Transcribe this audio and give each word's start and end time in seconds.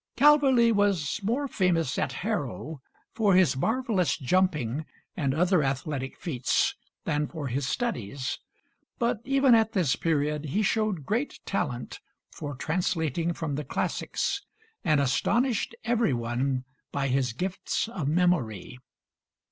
Calverley 0.17 0.71
was 0.71 1.19
more 1.21 1.47
famous 1.47 1.99
at 1.99 2.11
Harrow 2.25 2.81
for 3.13 3.35
his 3.35 3.55
marvelous 3.55 4.17
jumping 4.17 4.83
and 5.15 5.31
other 5.31 5.61
athletic 5.61 6.17
feats 6.19 6.73
than 7.03 7.27
for 7.27 7.45
his 7.49 7.67
studies, 7.67 8.39
but 8.97 9.19
even 9.25 9.53
at 9.53 9.73
this 9.73 9.95
period 9.95 10.45
he 10.45 10.63
showed 10.63 11.05
great 11.05 11.39
talent 11.45 11.99
for 12.31 12.55
translating 12.55 13.31
from 13.31 13.53
the 13.53 13.63
classics, 13.63 14.41
and 14.83 14.99
astonished 14.99 15.75
every 15.83 16.13
one 16.13 16.65
by 16.91 17.07
his 17.07 17.31
gifts 17.31 17.87
of 17.87 18.07
memory. 18.07 18.79